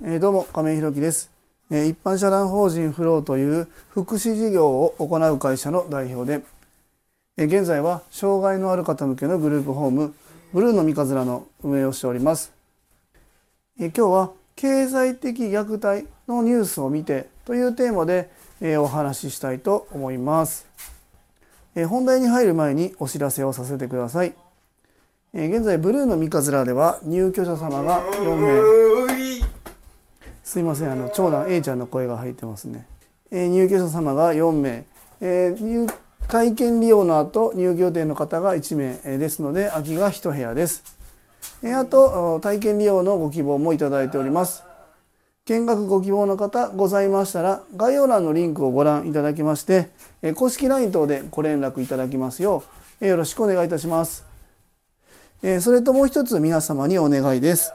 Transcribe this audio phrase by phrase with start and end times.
[0.00, 1.28] え、どうも亀井弘樹です、
[1.72, 6.44] え、一般社団法人フローという福祉事業を行う会社の代表で、
[7.36, 10.14] え、現在は障害のある方向けのグループホーム
[10.52, 12.52] ブルーの三日面の運営をしております、
[13.80, 18.30] え、今日は経済的虐待のニュースを見てというテーマで、
[18.60, 20.64] え、お話ししたいと思います、
[21.74, 24.32] え、本題に入る前にお知らせをさせてください、
[25.34, 29.07] 現在ブルーの三日面では入居者様が4名。
[30.48, 32.86] すいませんあの長男 A ちゃんの声が入ってますね、
[33.30, 34.86] えー、入居者様が4名、
[35.20, 35.94] えー、
[36.26, 40.96] 体験利用の後入居予定の方が1名、ですので空きが1部屋です、
[41.62, 44.64] えー、あと体験利用のご希望もいただいております。
[45.44, 49.88] 見学ご希望の方ございましたら概要欄のリンクをご覧いただきまして
[50.20, 52.64] え公式 LINE 等でご連絡いただきますよ
[53.00, 54.24] うよろしくお願いいたします。
[55.42, 57.70] えそれともう一つ皆様にお願いです。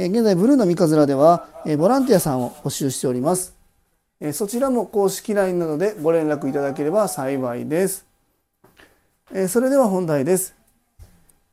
[0.00, 3.52] え現在、ブルーの三日面では、えボランティアさんを募集しております。
[4.20, 8.06] えそちらも公式 LINE などでご連絡いただければ幸いです。
[9.32, 10.54] えそれでは本題です。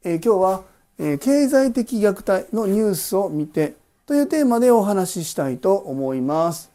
[0.04, 0.64] え今日は、
[1.00, 3.74] え経済的虐待のニュースを見て
[4.06, 6.75] というテーマでお話ししたいと思います。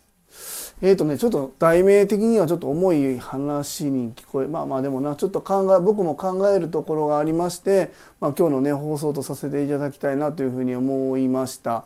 [0.83, 11.85] えっ、ー、とね、ちょっと題名的にはちょっと重い話に聞こえ、まあまあでもな、ちょっと考え、僕も考えるところがありまして、まあ今日のね、放送とさせていただきたいなというふうに思いました。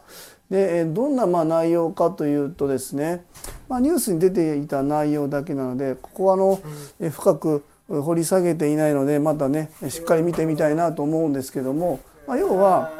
[0.49, 3.25] で、どんなまあ内容かというとですね、
[3.69, 6.61] まあニュースに出ていた内容だけなので、ここはあの、
[7.01, 12.93] え深く掘り下げていないので、またね、しっかり見てみたいなと思うんですけども、まあ要は、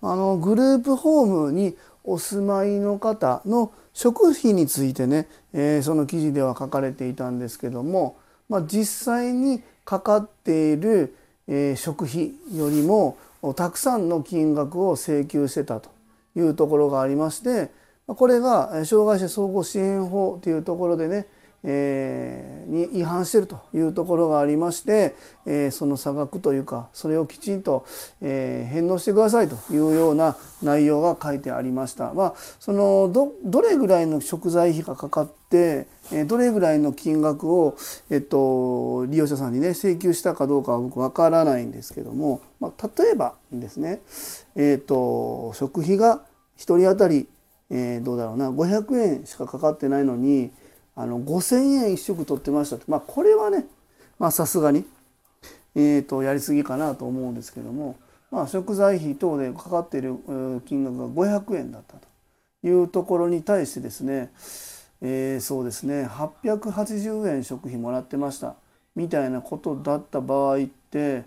[0.00, 8.16] あの、グループホームにお住まいの方の食費についてね、えー、その記事では書かれていたんですけども、
[8.48, 11.16] まあ、実際にかかっている、
[11.48, 13.18] えー、食費よりも
[13.56, 15.90] たくさんの金額を請求してたと
[16.36, 17.72] いうところがありまして
[18.06, 21.26] これが障害者総合支援法というところでね
[21.64, 27.84] えー、に違反してるというところがありまして、えー、その差額というかそれをきちんと、
[28.20, 32.14] えー、返納してくださいというような内容が書いてありました。
[32.14, 35.86] まあ、そのどどれぐらいの食材費がかかって
[36.26, 37.76] どれぐらいの金額を、
[38.10, 44.00] えっと、利用者さんにね請求したかどうかは僕わからないんですけども、まあ、例えばですね、
[44.56, 46.22] えっと、食費が
[46.58, 47.28] 1人当たり、
[47.70, 50.50] えー、どうだろうな500円しかかかってないのに
[51.00, 53.66] あの5,000円一食取ってましたまあこれはね
[54.32, 54.84] さすがに、
[55.76, 57.96] えーと、やりすぎかなと思うんですけども、
[58.32, 60.16] まあ、食材費等でかかっている
[60.66, 62.08] 金額が500円だったと
[62.66, 64.32] いうところに対してですね、
[65.00, 68.56] えー、そうですね880円食費もらってました。
[68.96, 71.22] みたいなことだった場合って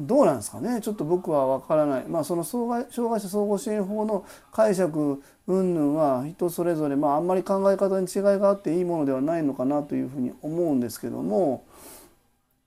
[0.00, 0.80] どうなんですかね。
[0.80, 11.64] ちょっと僕は分からない、まあ、その障害障害者総合支援法の解釈云々は人それぞれ、まあ、あんまり考え方に違いがあっていいものではないのかなというふうに思うんですけども。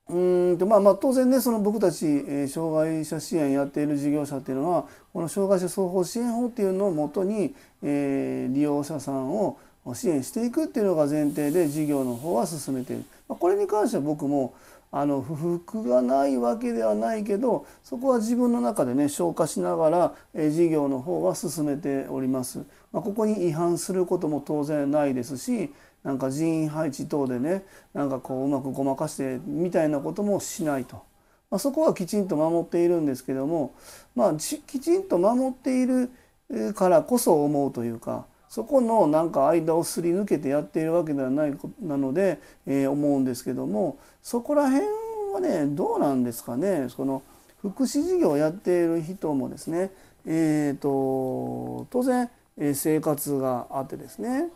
[0.09, 9.57] うんとまあまあ当然ねその僕たち、え、障害者支援やっている事業者っていうのはこの障害者双方支援法っていうのをもとに、えー、利用者さんを
[9.93, 13.05] 支援していくっていうのが前提で事業の方は進めている。
[13.27, 14.53] これに関しては僕も
[14.95, 22.59] あの不服がないわけではないけどそこは自分の中でね消化しながら、え事業の方は進めております。
[22.91, 25.73] まあ、ここに違反することも当然ないですし
[26.03, 27.63] なんか人員配置等でね
[27.95, 31.01] なんかこううまくごまかしてみたいなこともしないと。
[31.49, 33.73] まあ、そこはきちんと守っているんですけども、
[34.15, 36.11] まあ、きちんと守っている
[36.73, 44.85] からこそ思うというかそこのなんか間をすり抜けてやっているわけではないなので、えー、思うんですけどもそこら辺
[45.33, 46.85] はねどうなんですかね？
[46.89, 47.23] その
[47.63, 49.89] 福祉事業をやっている人もですね、
[50.27, 54.49] えーと、当然え生活があってですね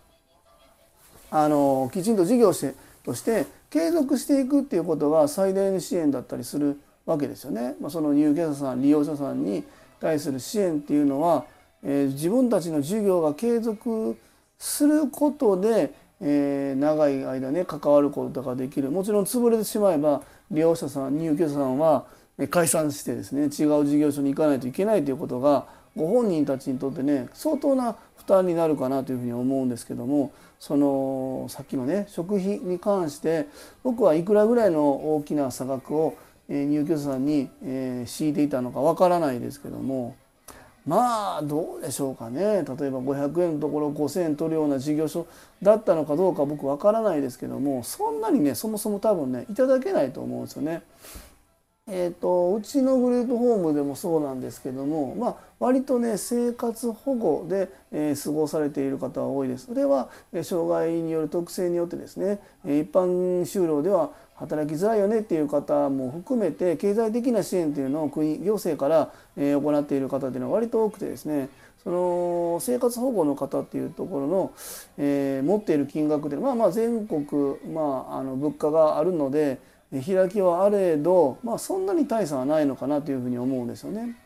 [1.31, 7.73] あのきちんと事業してとして継続していくっていうことが最大の支援だったりするわけですよね。
[7.81, 9.63] まあ、その入居者さん利用者さんに
[9.99, 11.45] 対する支援っていうのは
[11.83, 14.17] え、自分たちの授業が継続
[14.57, 18.89] することで、え、長い間ね関わることができる。
[18.89, 22.05] もちろん潰れてしまえば利用者さん入居者さんは
[22.49, 25.65] 解散してですね違う事業所に行かないといけないということが
[25.95, 33.47] ご本人たちにとってね相当な負担になるかなというふうに思うんですけどもそのさっきのね食費に関して
[33.83, 36.15] 僕はいくらぐらいの大きな差額を
[36.47, 37.49] 入居者さんに
[38.05, 40.15] 強いていたのかわからないですけども
[40.87, 45.27] まあどうでしょうかね例えば500円のところ5,000円取るような事業所
[45.61, 50.81] だったのかどうか僕わからないですけどもそんなにねそもそも多分ねいただけないと思うんですよね。
[51.89, 59.67] えーと、うちのグループホームでもそうなんですけども、まあ、割とね生活保護で、えー、過ごされている方は多いです。
[59.67, 71.49] それは、えー、障害による特性によってですね、え一般就労では働きづらいよねっていう方も含めて経済的な支援というのを国行政から、行っている方っていうのは割と多くてですね
[71.83, 74.51] その生活保護の方っていうところの、
[74.97, 77.25] えー、持っている金額でまあまあ全国、
[77.71, 79.59] まあ、あの物価があるので
[79.91, 84.17] 開きはあれど、まあ、そんなに大差はないのかなというふうに思うんですよね。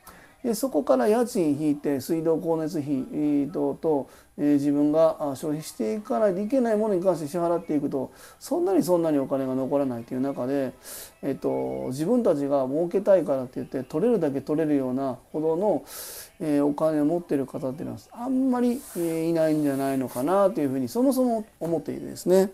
[0.43, 10.73] でそこから家賃引いて水道光熱費等と、えー、自分が消費していかないといけないものに関して支払っていくとそんなにそんなにお金が残らないという中で、
[11.21, 15.83] えーと、自分たちが儲けたいからって言って取れるだけ取れるようなほどの、
[16.39, 22.51] えー、お金を持ってる方っていうのはあんまり、えー、いないんじゃないのかなというふうにそもそも思っているですね。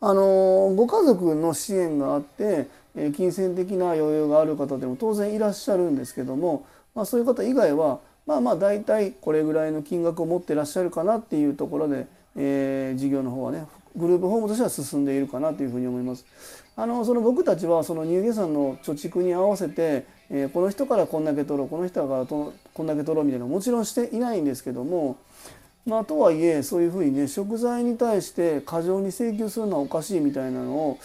[0.00, 12.06] あのご家族の支援があってえ金銭的な余裕がある方でも当然いらっしゃるんですけども、まあ、そういう方以外はまあまあ大体これぐらいの金額を持ってらっしゃるかなっていうところで、
[12.36, 16.24] えー、事業の方はねグループホームとしては進んでいるかなというふうに思います。
[16.76, 22.52] あのその僕たちはその乳下さんの貯蓄に合わせて、えー、この人からこんだけ取ろうこの人からこ
[22.82, 25.16] んだけ取ろうみたいなもちろんしていないんですけども
[25.86, 30.98] まあ、とはいえそういうふうにね食材に対して過剰に請求するのはおかしいみたいなのを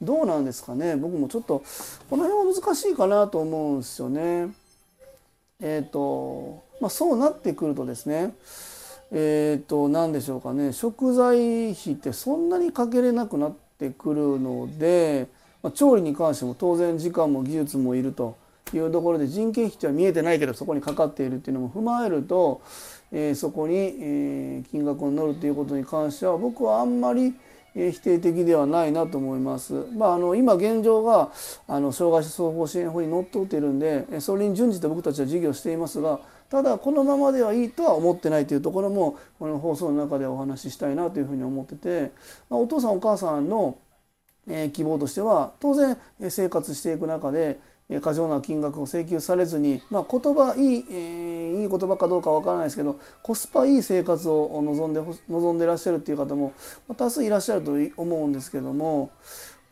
[0.00, 0.96] どうなんですかね。
[0.96, 1.62] 僕もちょっと
[2.08, 4.48] この辺は難しいかなと思うんですよね。
[5.60, 8.34] えっ、ー、とまあ、そうなってくるとですね。
[9.12, 10.72] えっ、ー、と何でしょうかね。
[10.72, 15.28] 食材費ってそんなにかけれなくなってくるので、
[15.62, 18.36] まあ、調理に関しても当然時間も技術もいると
[18.72, 22.62] いうところで人件費っては見えてないけどそこにかかっているっていうのも踏まえると、
[23.12, 27.34] えー、そこに、え、金額を乗るということに関しては僕はあんまり
[27.74, 29.86] 否定的ではないなと思います。
[29.96, 31.30] まあ、あの今現状が
[31.68, 36.20] あの障害者双方支援法にのっとっているんでそれに準じて僕たちは事業していますが
[36.50, 42.10] ただこのままではいいとは思ってないというところもこの放送の中でお話ししたいなというふうに思ってて、
[42.48, 43.78] ま、お父さんお母さんの
[44.72, 45.96] 希望としては当然
[46.28, 47.60] 生活していく中で
[47.98, 56.52] 過剰な金額を請求されずに、まあ、言葉いい、えー、いい言葉かどうかわからないですけどコスパいい生活を望んで望んでいらっしゃるっていう方も
[56.96, 59.10] 多数いらっしゃると思うんですけども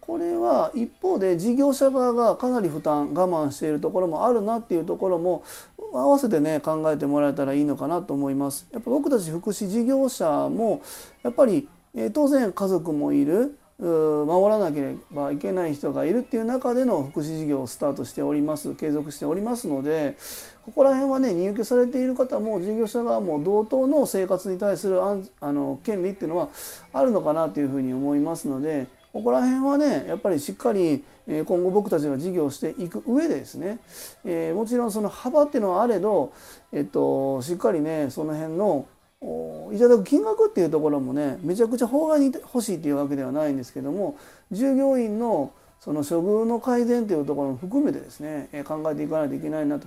[0.00, 5.44] これは一方で事業者側がかなり負担我慢しているところもあるなっていうところも
[5.92, 8.66] 合わせてね考えてもらえたらいいのかなと思います。
[8.72, 10.80] やっぱ僕たち福祉事業者も
[11.22, 20.16] やっぱり、え、当然家族もいる守らなければいけない人がいるっていう中での福祉事業をスタートしております継続しておりますので
[20.64, 26.48] ここら辺はね入居されている方も事業者側も同等の生活に対するあの権利っていうのは
[26.92, 33.78] あるのかなというふうに思いますのでここら辺はねやっぱりしっかり今後僕たちが事業していく上でですね、
[34.24, 36.32] え、もちろんその幅っていうのはあれど、
[36.72, 38.86] えっと、しっかりねその辺の
[39.20, 44.16] いただく金額っていうところもねめちゃくちゃ法外に欲しいっていうわけではないんですけども
[44.50, 49.86] 従業員のその処遇の改善というところも含めてですね考えていかないといけないなと。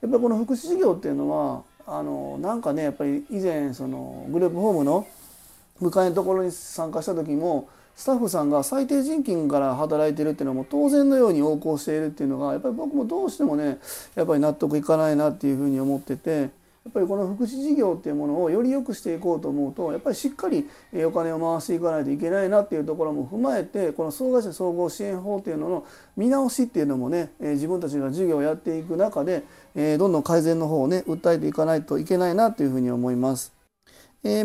[0.00, 5.06] やっぱりこの福祉事業っていうのはあのなんかねやっぱり以前そのグループホームの
[5.80, 13.78] 迎えのところに参加した時もスタッフさんが最低人金から働いてるっていうのも当然のように横行しているっていうのがやっぱり僕もどうしてもね
[14.14, 16.50] やっぱり納得いかないなっていうふうに思ってて
[16.84, 20.68] やっぱりこの福祉事業っていうものをより良くしていこうと思うとやっぱりしっかり
[21.04, 25.86] お金を回していかないといけないなっていうところも踏まえてこの障害者総合支援法っていうのの
[26.16, 29.44] 見直しっていうのもね自分たちが事業をやっていく中で
[29.96, 33.52] どんどん改善の方をね訴えていかないといけないなというふうに思います。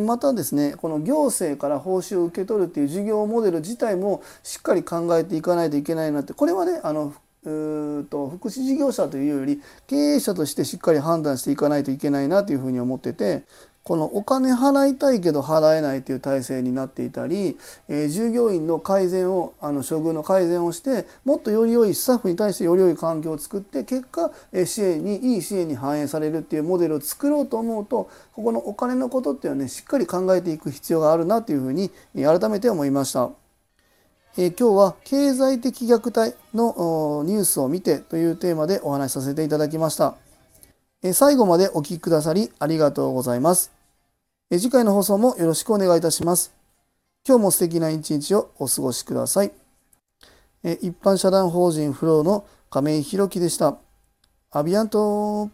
[0.06, 7.14] またですねこの行政から報酬を受け取るっていう事業モデル自体もしっかり考えていかないといけないなってこれはねあの
[7.50, 13.44] うと福祉事業者というより経営者としてしっかり判断していかないといけないなというふうに思ってて
[13.88, 33.47] このお金払いたいけど払えないという体制になっていたり、え、従業員の改善をあの処遇の改善をしてもっとより良いスタッフに対してより良い環境を作って結果、え、支援にいい支援に反映されるっていうモデルを作ろうと思うとここのお金のことっていうのはねしっかり考えていく必要があるなというふうに改めて思いました。
[34.40, 40.16] え今日は経済的虐待のニュースを見てというテーマでお話しさせていただきました。
[41.02, 43.72] え最後までお聴きくださりありがとうございます。
[44.52, 46.54] え次回の放送もよろしくお願いいたします。
[47.28, 49.52] 今日も素敵な一日をお過ごしください。
[50.64, 53.80] え一般社団法人フローの亀井宏樹でした。
[54.52, 55.50] アビアント